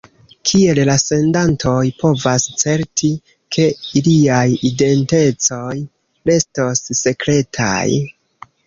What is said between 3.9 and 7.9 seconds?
iliaj identecoj restos sekretaj?